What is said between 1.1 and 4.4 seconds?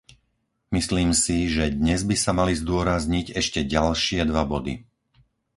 si, že dnes by sa mali zdôrazniť ešte ďalšie